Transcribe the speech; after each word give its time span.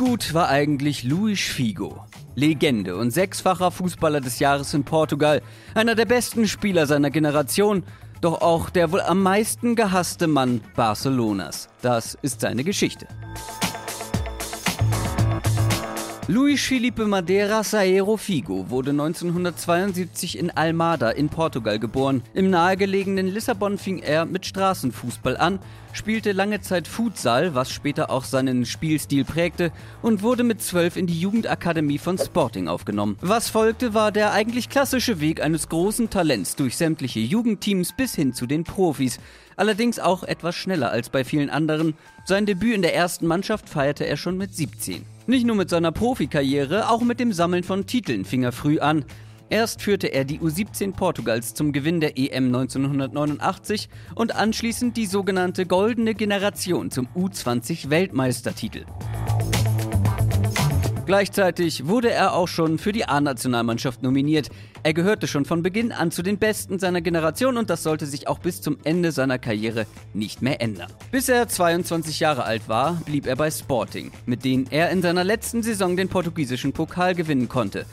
gut 0.00 0.32
war 0.32 0.48
eigentlich 0.48 1.04
Luis 1.04 1.40
Figo? 1.40 2.06
Legende 2.34 2.96
und 2.96 3.10
sechsfacher 3.10 3.70
Fußballer 3.70 4.22
des 4.22 4.38
Jahres 4.38 4.72
in 4.72 4.82
Portugal, 4.82 5.42
einer 5.74 5.94
der 5.94 6.06
besten 6.06 6.48
Spieler 6.48 6.86
seiner 6.86 7.10
Generation, 7.10 7.82
doch 8.22 8.40
auch 8.40 8.70
der 8.70 8.92
wohl 8.92 9.02
am 9.02 9.22
meisten 9.22 9.76
gehasste 9.76 10.26
Mann 10.26 10.62
Barcelonas. 10.74 11.68
Das 11.82 12.16
ist 12.22 12.40
seine 12.40 12.64
Geschichte. 12.64 13.08
Luis 16.32 16.64
Felipe 16.64 17.06
Madeira 17.06 17.64
Saero 17.64 18.16
Figo 18.16 18.70
wurde 18.70 18.92
1972 18.92 20.38
in 20.38 20.52
Almada 20.52 21.10
in 21.10 21.28
Portugal 21.28 21.80
geboren. 21.80 22.22
Im 22.34 22.50
nahegelegenen 22.50 23.26
Lissabon 23.26 23.78
fing 23.78 23.98
er 23.98 24.26
mit 24.26 24.46
Straßenfußball 24.46 25.36
an, 25.36 25.58
spielte 25.92 26.30
lange 26.30 26.60
Zeit 26.60 26.86
Futsal, 26.86 27.56
was 27.56 27.72
später 27.72 28.10
auch 28.10 28.22
seinen 28.22 28.64
Spielstil 28.64 29.24
prägte, 29.24 29.72
und 30.02 30.22
wurde 30.22 30.44
mit 30.44 30.62
zwölf 30.62 30.96
in 30.96 31.08
die 31.08 31.18
Jugendakademie 31.18 31.98
von 31.98 32.16
Sporting 32.16 32.68
aufgenommen. 32.68 33.16
Was 33.20 33.48
folgte, 33.48 33.92
war 33.92 34.12
der 34.12 34.32
eigentlich 34.32 34.68
klassische 34.68 35.20
Weg 35.20 35.42
eines 35.42 35.68
großen 35.68 36.10
Talents 36.10 36.54
durch 36.54 36.76
sämtliche 36.76 37.18
Jugendteams 37.18 37.92
bis 37.96 38.14
hin 38.14 38.34
zu 38.34 38.46
den 38.46 38.62
Profis. 38.62 39.18
Allerdings 39.56 39.98
auch 39.98 40.22
etwas 40.22 40.54
schneller 40.54 40.92
als 40.92 41.10
bei 41.10 41.24
vielen 41.24 41.50
anderen. 41.50 41.94
Sein 42.24 42.46
Debüt 42.46 42.76
in 42.76 42.82
der 42.82 42.94
ersten 42.94 43.26
Mannschaft 43.26 43.68
feierte 43.68 44.06
er 44.06 44.16
schon 44.16 44.38
mit 44.38 44.54
17. 44.54 45.04
Nicht 45.30 45.46
nur 45.46 45.54
mit 45.54 45.70
seiner 45.70 45.92
Profikarriere, 45.92 46.90
auch 46.90 47.02
mit 47.02 47.20
dem 47.20 47.32
Sammeln 47.32 47.62
von 47.62 47.86
Titeln 47.86 48.24
fing 48.24 48.42
er 48.42 48.50
früh 48.50 48.80
an. 48.80 49.04
Erst 49.48 49.80
führte 49.80 50.08
er 50.08 50.24
die 50.24 50.40
U17 50.40 50.90
Portugals 50.90 51.54
zum 51.54 51.70
Gewinn 51.70 52.00
der 52.00 52.18
EM 52.18 52.46
1989 52.46 53.88
und 54.16 54.34
anschließend 54.34 54.96
die 54.96 55.06
sogenannte 55.06 55.66
Goldene 55.66 56.16
Generation 56.16 56.90
zum 56.90 57.06
U20 57.14 57.90
Weltmeistertitel. 57.90 58.86
Gleichzeitig 61.06 61.86
wurde 61.86 62.10
er 62.10 62.34
auch 62.34 62.48
schon 62.48 62.78
für 62.78 62.92
die 62.92 63.04
A-Nationalmannschaft 63.06 64.02
nominiert. 64.02 64.48
Er 64.82 64.94
gehörte 64.94 65.26
schon 65.26 65.44
von 65.44 65.62
Beginn 65.62 65.92
an 65.92 66.10
zu 66.10 66.22
den 66.22 66.38
Besten 66.38 66.78
seiner 66.78 67.00
Generation 67.00 67.56
und 67.56 67.70
das 67.70 67.82
sollte 67.82 68.06
sich 68.06 68.28
auch 68.28 68.38
bis 68.38 68.60
zum 68.60 68.78
Ende 68.84 69.12
seiner 69.12 69.38
Karriere 69.38 69.86
nicht 70.14 70.42
mehr 70.42 70.60
ändern. 70.60 70.90
Bis 71.10 71.28
er 71.28 71.48
22 71.48 72.20
Jahre 72.20 72.44
alt 72.44 72.68
war, 72.68 73.00
blieb 73.04 73.26
er 73.26 73.36
bei 73.36 73.50
Sporting, 73.50 74.12
mit 74.26 74.44
denen 74.44 74.66
er 74.70 74.90
in 74.90 75.02
seiner 75.02 75.24
letzten 75.24 75.62
Saison 75.62 75.96
den 75.96 76.08
portugiesischen 76.08 76.72
Pokal 76.72 77.14
gewinnen 77.14 77.48
konnte. 77.48 77.86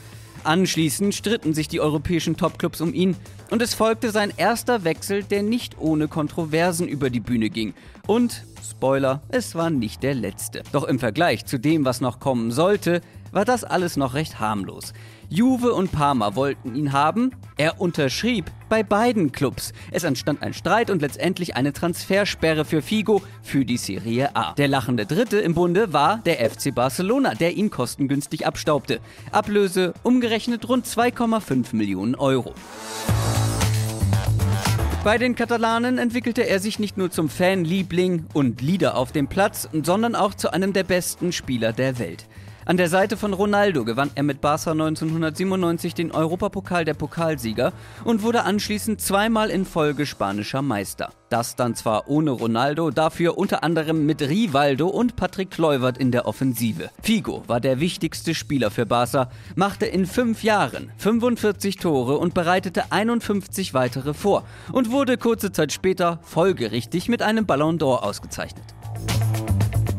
Anschließend 0.48 1.14
stritten 1.14 1.53
sich 1.53 1.67
die 1.67 1.81
europäischen 1.81 2.38
Topclubs 2.38 2.80
um 2.80 2.94
ihn 2.94 3.17
und 3.52 3.62
es 3.62 3.73
folgte 3.73 4.12
sein 4.12 4.31
erster 4.38 4.86
Wechsel, 4.86 5.23
der 5.23 5.44
nicht 5.44 5.78
ohne 5.78 6.08
Kontroversen 6.08 6.88
über 6.88 7.09
die 7.09 7.20
Bühne 7.20 7.50
ging. 7.50 7.73
Und, 8.08 8.45
Spoiler, 8.64 9.22
es 9.28 9.56
war 9.56 9.70
nicht 9.70 10.04
der 10.04 10.16
letzte. 10.16 10.64
Doch 10.72 10.86
im 10.86 11.00
Vergleich 11.00 11.45
zu 11.45 11.59
dem, 11.59 11.84
was 11.84 12.00
noch 12.00 12.22
kommen 12.22 12.52
sollte, 12.52 13.02
war 13.31 13.45
das 13.45 13.64
alles 13.64 13.97
noch 13.97 14.14
recht 14.14 14.39
harmlos. 14.39 14.94
Juve 15.30 15.73
und 15.73 15.92
Parma 15.92 16.36
wollten 16.36 16.75
ihn 16.75 16.94
haben. 16.94 17.31
Er 17.58 17.81
unterschrieb 17.81 18.45
bei 18.70 18.83
beiden 18.83 19.31
Clubs. 19.31 19.73
Es 19.92 20.03
entstand 20.03 20.42
ein 20.42 20.53
Streit 20.53 20.89
und 20.89 21.02
letztendlich 21.02 21.55
eine 21.55 21.73
Transfersperre 21.73 22.64
für 22.64 22.81
Figo 22.81 23.22
für 23.42 23.66
die 23.66 23.78
Serie 23.78 24.36
A. 24.36 24.53
Der 24.53 24.70
lachende 24.70 25.05
Dritte 25.05 25.39
im 25.39 25.53
Bunde 25.53 25.92
war 25.92 26.20
der 26.20 26.50
FC 26.50 26.73
Barcelona, 26.73 27.33
der 27.33 27.58
ihn 27.58 27.70
kostengünstig 27.70 28.45
abstaubte. 28.48 29.00
Ablöse 29.31 29.94
umgerechnet 30.03 30.67
rund 30.70 30.86
2,5 30.86 31.75
Millionen 31.75 32.16
Euro. 32.16 32.53
Bei 35.03 35.17
den 35.17 35.36
Katalanen 35.36 36.00
entwickelte 36.00 36.42
er 36.42 36.59
sich 36.59 36.80
nicht 36.80 36.98
nur 36.98 37.09
zum 37.09 37.30
Fanliebling 37.30 38.25
und 38.33 38.61
Leader 38.61 38.98
auf 38.98 39.11
dem 39.11 39.28
Platz, 39.28 39.70
sondern 39.72 40.16
auch 40.16 40.33
zu 40.33 40.52
einem 40.52 40.73
der 40.73 40.83
besten 40.83 41.31
Spieler 41.31 41.72
der 41.72 41.98
Welt. 41.98 42.28
An 42.68 42.76
der 42.76 42.90
Seite 42.90 43.16
von 43.16 43.32
Ronaldo 43.32 43.86
gewann 43.86 44.12
er 44.16 44.23
mit 44.23 44.42
Barca 44.42 44.72
1997 44.72 45.94
den 45.94 46.11
Europapokal 46.11 46.83
der 46.83 46.95
Pokalsieger 46.95 47.72
und 48.04 48.23
wurde 48.23 48.44
anschließend 48.44 49.00
zweimal 49.00 49.50
in 49.52 49.64
Folge 49.64 50.05
spanischer 50.05 50.61
Meister. 50.61 51.14
Das 51.30 51.56
dann 51.56 51.76
zwar 51.76 52.10
ohne 52.10 52.32
Ronaldo, 52.32 52.92
dafür 52.92 53.38
unter 53.38 53.64
anderem 53.64 54.06
mit 54.06 54.22
Rivaldo 54.22 54.88
und 54.88 55.16
Patrick 55.16 55.52
Kluivert 55.52 55.98
in 55.98 56.11
der 56.11 56.27
Offensive. 56.27 56.89
Figo 57.02 57.42
war 57.48 57.61
der 57.61 57.80
wichtigste 57.80 58.36
Spieler 58.36 58.70
für 58.70 58.86
Barca, 58.86 59.30
machte 59.56 59.86
in 59.86 60.06
fünf 60.06 60.44
Jahren 60.44 60.92
45 60.98 61.77
Tore 61.77 62.17
und 62.17 62.33
bereitete 62.33 62.92
51 62.92 63.73
weitere 63.76 64.14
vor 64.14 64.44
und 64.73 64.92
wurde 64.92 65.17
kurze 65.17 65.54
Zeit 65.54 65.72
später 65.72 66.20
folgerichtig 66.22 67.08
mit 67.08 67.22
einem 67.22 67.45
Ballon 67.45 67.80
d'Or 67.80 68.04
ausgezeichnet. 68.04 68.77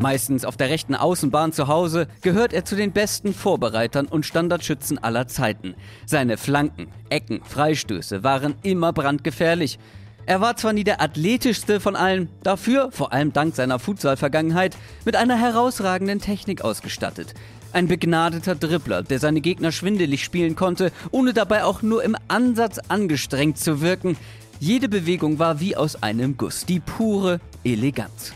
Meistens 0.00 0.44
auf 0.44 0.56
der 0.56 0.68
rechten 0.68 0.94
Außenbahn 0.94 1.52
zu 1.52 1.66
Hause 1.66 2.06
gehört 2.22 2.52
er 2.52 2.64
zu 2.64 2.76
den 2.76 2.92
besten 2.92 3.34
Vorbereitern 3.34 4.06
und 4.06 4.24
Standardschützen 4.24 5.02
aller 5.02 5.26
Zeiten. 5.26 5.74
Seine 6.06 6.36
Flanken, 6.36 6.86
Ecken, 7.08 7.40
Freistöße 7.42 8.22
waren 8.22 8.54
immer 8.62 8.92
brandgefährlich. 8.92 9.80
Er 10.24 10.40
war 10.40 10.56
zwar 10.56 10.72
nie 10.72 10.84
der 10.84 11.02
athletischste 11.02 11.80
von 11.80 11.96
allen, 11.96 12.28
dafür, 12.44 12.92
vor 12.92 13.12
allem 13.12 13.32
dank 13.32 13.56
seiner 13.56 13.80
Futsal-Vergangenheit, 13.80 14.76
mit 15.04 15.16
einer 15.16 15.36
herausragenden 15.36 16.20
Technik 16.20 16.62
ausgestattet. 16.62 17.34
Ein 17.72 17.88
begnadeter 17.88 18.54
Dribbler, 18.54 19.02
der 19.02 19.18
seine 19.18 19.40
Gegner 19.40 19.72
schwindelig 19.72 20.22
spielen 20.22 20.54
konnte, 20.54 20.92
ohne 21.10 21.32
dabei 21.32 21.64
auch 21.64 21.82
nur 21.82 22.04
im 22.04 22.16
Ansatz 22.28 22.78
angestrengt 22.88 23.58
zu 23.58 23.80
wirken. 23.80 24.16
Jede 24.60 24.88
Bewegung 24.88 25.40
war 25.40 25.58
wie 25.60 25.76
aus 25.76 26.02
einem 26.02 26.36
Guss, 26.36 26.66
die 26.66 26.80
pure 26.80 27.40
Eleganz. 27.64 28.34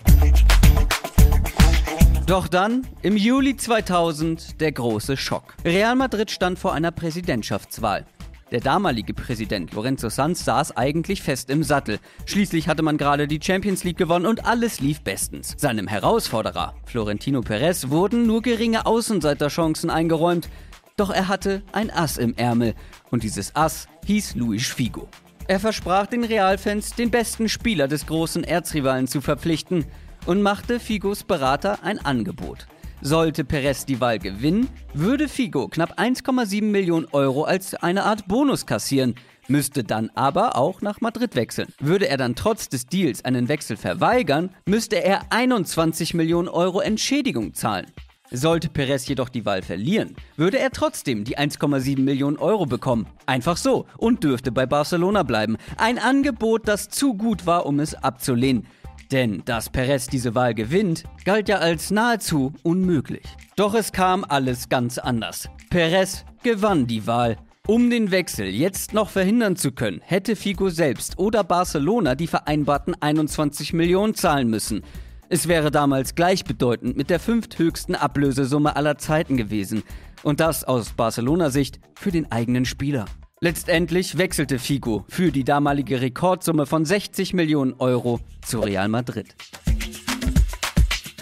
Doch 2.32 2.48
dann, 2.48 2.86
im 3.02 3.18
Juli 3.18 3.58
2000, 3.58 4.58
der 4.58 4.72
große 4.72 5.18
Schock. 5.18 5.54
Real 5.66 5.94
Madrid 5.94 6.30
stand 6.30 6.58
vor 6.58 6.72
einer 6.72 6.90
Präsidentschaftswahl. 6.90 8.06
Der 8.50 8.60
damalige 8.60 9.12
Präsident 9.12 9.74
Lorenzo 9.74 10.08
Sanz 10.08 10.42
saß 10.46 10.74
eigentlich 10.78 11.20
fest 11.20 11.50
im 11.50 11.62
Sattel. 11.62 11.98
Schließlich 12.24 12.68
hatte 12.68 12.82
man 12.82 12.96
gerade 12.96 13.28
die 13.28 13.38
Champions 13.38 13.84
League 13.84 13.98
gewonnen 13.98 14.24
und 14.24 14.46
alles 14.46 14.80
lief 14.80 15.02
bestens. 15.02 15.56
Seinem 15.58 15.86
Herausforderer, 15.86 16.74
Florentino 16.86 17.42
Perez, 17.42 17.90
wurden 17.90 18.26
nur 18.26 18.40
geringe 18.40 18.86
Außenseiterchancen 18.86 19.90
eingeräumt. 19.90 20.48
Doch 20.96 21.10
er 21.10 21.28
hatte 21.28 21.62
ein 21.72 21.90
Ass 21.90 22.16
im 22.16 22.34
Ärmel 22.38 22.74
und 23.10 23.24
dieses 23.24 23.54
Ass 23.56 23.88
hieß 24.06 24.36
Luis 24.36 24.68
Figo. 24.68 25.06
Er 25.48 25.60
versprach 25.60 26.06
den 26.06 26.24
Realfans, 26.24 26.94
den 26.94 27.10
besten 27.10 27.50
Spieler 27.50 27.88
des 27.88 28.06
großen 28.06 28.42
Erzrivalen 28.42 29.06
zu 29.06 29.20
verpflichten 29.20 29.84
und 30.26 30.42
machte 30.42 30.80
Figos 30.80 31.24
Berater 31.24 31.82
ein 31.82 31.98
Angebot. 32.04 32.66
Sollte 33.00 33.44
Perez 33.44 33.84
die 33.84 34.00
Wahl 34.00 34.20
gewinnen, 34.20 34.68
würde 34.94 35.28
Figo 35.28 35.66
knapp 35.66 35.98
1,7 35.98 36.62
Millionen 36.62 37.06
Euro 37.10 37.42
als 37.42 37.74
eine 37.74 38.04
Art 38.04 38.28
Bonus 38.28 38.64
kassieren, 38.64 39.16
müsste 39.48 39.82
dann 39.82 40.10
aber 40.14 40.56
auch 40.56 40.82
nach 40.82 41.00
Madrid 41.00 41.34
wechseln. 41.34 41.68
Würde 41.80 42.08
er 42.08 42.16
dann 42.16 42.36
trotz 42.36 42.68
des 42.68 42.86
Deals 42.86 43.24
einen 43.24 43.48
Wechsel 43.48 43.76
verweigern, 43.76 44.50
müsste 44.66 45.02
er 45.02 45.22
21 45.30 46.14
Millionen 46.14 46.48
Euro 46.48 46.80
Entschädigung 46.80 47.54
zahlen. 47.54 47.86
Sollte 48.30 48.68
Perez 48.68 49.06
jedoch 49.08 49.28
die 49.28 49.44
Wahl 49.44 49.62
verlieren, 49.62 50.16
würde 50.36 50.58
er 50.58 50.70
trotzdem 50.70 51.24
die 51.24 51.36
1,7 51.36 52.00
Millionen 52.00 52.38
Euro 52.38 52.66
bekommen. 52.66 53.06
Einfach 53.26 53.56
so 53.56 53.86
und 53.98 54.22
dürfte 54.22 54.52
bei 54.52 54.64
Barcelona 54.64 55.24
bleiben. 55.24 55.58
Ein 55.76 55.98
Angebot, 55.98 56.68
das 56.68 56.88
zu 56.88 57.14
gut 57.14 57.46
war, 57.46 57.66
um 57.66 57.80
es 57.80 57.94
abzulehnen. 57.94 58.68
Denn 59.12 59.42
dass 59.44 59.68
Perez 59.68 60.06
diese 60.06 60.34
Wahl 60.34 60.54
gewinnt, 60.54 61.04
galt 61.26 61.48
ja 61.48 61.58
als 61.58 61.90
nahezu 61.90 62.54
unmöglich. 62.62 63.24
Doch 63.56 63.74
es 63.74 63.92
kam 63.92 64.24
alles 64.26 64.70
ganz 64.70 64.96
anders. 64.96 65.50
Perez 65.68 66.24
gewann 66.42 66.86
die 66.86 67.06
Wahl. 67.06 67.36
Um 67.68 67.90
den 67.90 68.10
Wechsel 68.10 68.46
jetzt 68.46 68.94
noch 68.94 69.10
verhindern 69.10 69.54
zu 69.54 69.70
können, 69.70 70.00
hätte 70.02 70.34
Figo 70.34 70.70
selbst 70.70 71.18
oder 71.18 71.44
Barcelona 71.44 72.14
die 72.14 72.26
vereinbarten 72.26 72.96
21 72.98 73.74
Millionen 73.74 74.14
zahlen 74.14 74.48
müssen. 74.48 74.82
Es 75.28 75.46
wäre 75.46 75.70
damals 75.70 76.14
gleichbedeutend 76.14 76.96
mit 76.96 77.08
der 77.08 77.20
fünfthöchsten 77.20 77.94
Ablösesumme 77.94 78.74
aller 78.76 78.98
Zeiten 78.98 79.36
gewesen. 79.36 79.82
Und 80.22 80.40
das 80.40 80.64
aus 80.64 80.94
Barcelona-Sicht 80.94 81.80
für 81.94 82.10
den 82.10 82.32
eigenen 82.32 82.64
Spieler. 82.64 83.04
Letztendlich 83.44 84.18
wechselte 84.18 84.60
Figo 84.60 85.04
für 85.08 85.32
die 85.32 85.42
damalige 85.42 86.00
Rekordsumme 86.00 86.64
von 86.64 86.84
60 86.84 87.34
Millionen 87.34 87.74
Euro 87.80 88.20
zu 88.46 88.60
Real 88.60 88.86
Madrid. 88.86 89.34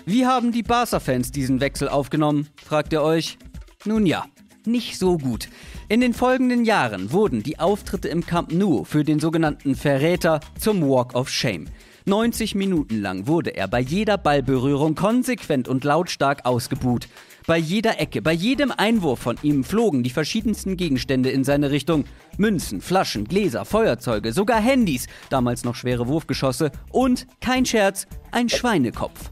Wie 0.04 0.26
haben 0.26 0.52
die 0.52 0.62
Barca-Fans 0.62 1.32
diesen 1.32 1.62
Wechsel 1.62 1.88
aufgenommen, 1.88 2.50
fragt 2.62 2.92
ihr 2.92 3.00
euch? 3.00 3.38
Nun 3.86 4.04
ja, 4.04 4.26
nicht 4.66 4.98
so 4.98 5.16
gut. 5.16 5.48
In 5.88 6.02
den 6.02 6.12
folgenden 6.12 6.66
Jahren 6.66 7.10
wurden 7.10 7.42
die 7.42 7.58
Auftritte 7.58 8.08
im 8.08 8.26
Camp 8.26 8.52
Nou 8.52 8.84
für 8.84 9.02
den 9.02 9.18
sogenannten 9.18 9.74
Verräter 9.74 10.40
zum 10.58 10.82
Walk 10.82 11.14
of 11.14 11.30
Shame. 11.30 11.68
90 12.04 12.54
Minuten 12.54 13.00
lang 13.00 13.26
wurde 13.26 13.50
er 13.56 13.68
bei 13.68 13.80
jeder 13.80 14.18
Ballberührung 14.18 14.94
konsequent 14.94 15.68
und 15.68 15.84
lautstark 15.84 16.46
ausgebuht. 16.46 17.08
Bei 17.46 17.56
jeder 17.56 18.00
Ecke, 18.00 18.22
bei 18.22 18.32
jedem 18.32 18.70
Einwurf 18.70 19.20
von 19.20 19.36
ihm 19.42 19.64
flogen 19.64 20.02
die 20.02 20.10
verschiedensten 20.10 20.76
Gegenstände 20.76 21.30
in 21.30 21.44
seine 21.44 21.70
Richtung. 21.70 22.04
Münzen, 22.38 22.80
Flaschen, 22.80 23.24
Gläser, 23.24 23.64
Feuerzeuge, 23.64 24.32
sogar 24.32 24.60
Handys, 24.60 25.06
damals 25.30 25.64
noch 25.64 25.74
schwere 25.74 26.06
Wurfgeschosse 26.06 26.70
und, 26.90 27.26
kein 27.40 27.66
Scherz, 27.66 28.06
ein 28.30 28.48
Schweinekopf. 28.48 29.30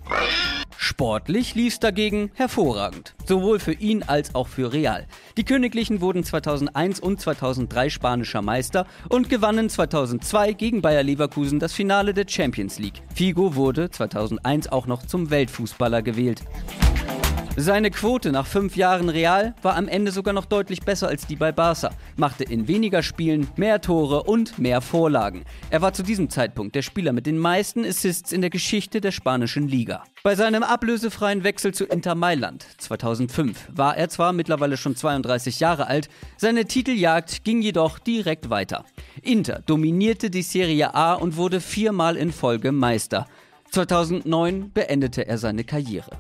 Sportlich 0.88 1.54
lief 1.54 1.78
dagegen 1.78 2.30
hervorragend, 2.32 3.14
sowohl 3.26 3.58
für 3.58 3.74
ihn 3.74 4.02
als 4.04 4.34
auch 4.34 4.48
für 4.48 4.72
Real. 4.72 5.06
Die 5.36 5.44
Königlichen 5.44 6.00
wurden 6.00 6.24
2001 6.24 6.98
und 6.98 7.20
2003 7.20 7.90
spanischer 7.90 8.40
Meister 8.40 8.86
und 9.10 9.28
gewannen 9.28 9.68
2002 9.68 10.54
gegen 10.54 10.80
Bayer 10.80 11.02
Leverkusen 11.02 11.58
das 11.58 11.74
Finale 11.74 12.14
der 12.14 12.24
Champions 12.26 12.78
League. 12.78 13.02
Figo 13.14 13.54
wurde 13.54 13.90
2001 13.90 14.72
auch 14.72 14.86
noch 14.86 15.04
zum 15.04 15.28
Weltfußballer 15.28 16.00
gewählt. 16.00 16.40
Seine 17.60 17.90
Quote 17.90 18.30
nach 18.30 18.46
fünf 18.46 18.76
Jahren 18.76 19.08
Real 19.08 19.52
war 19.62 19.74
am 19.74 19.88
Ende 19.88 20.12
sogar 20.12 20.32
noch 20.32 20.44
deutlich 20.44 20.82
besser 20.82 21.08
als 21.08 21.26
die 21.26 21.34
bei 21.34 21.50
Barca, 21.50 21.90
machte 22.16 22.44
in 22.44 22.68
weniger 22.68 23.02
Spielen 23.02 23.48
mehr 23.56 23.80
Tore 23.80 24.22
und 24.22 24.60
mehr 24.60 24.80
Vorlagen. 24.80 25.42
Er 25.68 25.82
war 25.82 25.92
zu 25.92 26.04
diesem 26.04 26.30
Zeitpunkt 26.30 26.76
der 26.76 26.82
Spieler 26.82 27.12
mit 27.12 27.26
den 27.26 27.36
meisten 27.36 27.84
Assists 27.84 28.30
in 28.30 28.42
der 28.42 28.50
Geschichte 28.50 29.00
der 29.00 29.10
spanischen 29.10 29.66
Liga. 29.66 30.04
Bei 30.22 30.36
seinem 30.36 30.62
ablösefreien 30.62 31.42
Wechsel 31.42 31.74
zu 31.74 31.84
Inter 31.84 32.14
Mailand 32.14 32.64
2005 32.78 33.70
war 33.72 33.96
er 33.96 34.08
zwar 34.08 34.32
mittlerweile 34.32 34.76
schon 34.76 34.94
32 34.94 35.58
Jahre 35.58 35.88
alt, 35.88 36.08
seine 36.36 36.64
Titeljagd 36.64 37.42
ging 37.42 37.60
jedoch 37.60 37.98
direkt 37.98 38.50
weiter. 38.50 38.84
Inter 39.20 39.62
dominierte 39.66 40.30
die 40.30 40.42
Serie 40.42 40.94
A 40.94 41.14
und 41.14 41.36
wurde 41.36 41.60
viermal 41.60 42.16
in 42.16 42.30
Folge 42.30 42.70
Meister. 42.70 43.26
2009 43.72 44.70
beendete 44.70 45.26
er 45.26 45.38
seine 45.38 45.64
Karriere. 45.64 46.16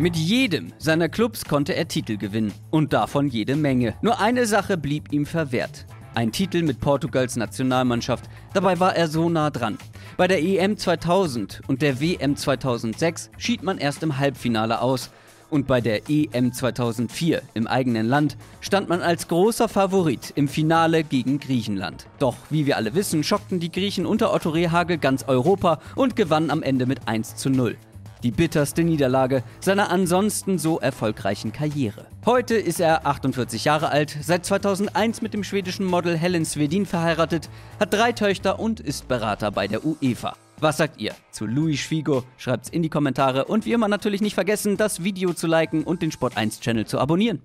Mit 0.00 0.16
jedem 0.16 0.72
seiner 0.78 1.10
Clubs 1.10 1.44
konnte 1.44 1.76
er 1.76 1.86
Titel 1.86 2.16
gewinnen 2.16 2.54
und 2.70 2.94
davon 2.94 3.28
jede 3.28 3.54
Menge. 3.54 3.96
Nur 4.00 4.18
eine 4.18 4.46
Sache 4.46 4.78
blieb 4.78 5.12
ihm 5.12 5.26
verwehrt. 5.26 5.84
Ein 6.14 6.32
Titel 6.32 6.62
mit 6.62 6.80
Portugals 6.80 7.36
Nationalmannschaft. 7.36 8.24
Dabei 8.54 8.80
war 8.80 8.96
er 8.96 9.08
so 9.08 9.28
nah 9.28 9.50
dran. 9.50 9.76
Bei 10.16 10.26
der 10.26 10.42
EM 10.42 10.78
2000 10.78 11.60
und 11.66 11.82
der 11.82 12.00
WM 12.00 12.34
2006 12.34 13.28
schied 13.36 13.62
man 13.62 13.76
erst 13.76 14.02
im 14.02 14.16
Halbfinale 14.16 14.80
aus. 14.80 15.10
Und 15.50 15.66
bei 15.66 15.82
der 15.82 16.08
EM 16.08 16.54
2004 16.54 17.42
im 17.52 17.66
eigenen 17.66 18.06
Land 18.06 18.38
stand 18.62 18.88
man 18.88 19.02
als 19.02 19.28
großer 19.28 19.68
Favorit 19.68 20.32
im 20.34 20.48
Finale 20.48 21.04
gegen 21.04 21.40
Griechenland. 21.40 22.06
Doch 22.18 22.36
wie 22.48 22.64
wir 22.64 22.78
alle 22.78 22.94
wissen, 22.94 23.22
schockten 23.22 23.60
die 23.60 23.70
Griechen 23.70 24.06
unter 24.06 24.32
Otto 24.32 24.48
Rehagel 24.48 24.96
ganz 24.96 25.24
Europa 25.28 25.78
und 25.94 26.16
gewannen 26.16 26.50
am 26.50 26.62
Ende 26.62 26.86
mit 26.86 27.06
1 27.06 27.36
zu 27.36 27.50
0 27.50 27.76
die 28.22 28.30
bitterste 28.30 28.84
Niederlage 28.84 29.42
seiner 29.60 29.90
ansonsten 29.90 30.58
so 30.58 30.78
erfolgreichen 30.78 31.52
Karriere. 31.52 32.06
Heute 32.26 32.56
ist 32.56 32.80
er 32.80 33.06
48 33.06 33.64
Jahre 33.64 33.90
alt, 33.90 34.16
seit 34.22 34.44
2001 34.44 35.22
mit 35.22 35.34
dem 35.34 35.44
schwedischen 35.44 35.86
Model 35.86 36.16
Helen 36.16 36.44
Svedin 36.44 36.86
verheiratet, 36.86 37.48
hat 37.78 37.92
drei 37.92 38.12
Töchter 38.12 38.58
und 38.58 38.80
ist 38.80 39.08
Berater 39.08 39.50
bei 39.50 39.68
der 39.68 39.84
UEFA. 39.84 40.36
Was 40.58 40.76
sagt 40.76 41.00
ihr 41.00 41.14
zu 41.30 41.46
Luis 41.46 41.80
Figo? 41.80 42.24
Schreibt's 42.36 42.68
in 42.68 42.82
die 42.82 42.90
Kommentare 42.90 43.46
und 43.46 43.64
wie 43.64 43.72
immer 43.72 43.88
natürlich 43.88 44.20
nicht 44.20 44.34
vergessen, 44.34 44.76
das 44.76 45.02
Video 45.02 45.32
zu 45.32 45.46
liken 45.46 45.84
und 45.84 46.02
den 46.02 46.10
Sport1 46.10 46.60
Channel 46.60 46.86
zu 46.86 46.98
abonnieren. 46.98 47.40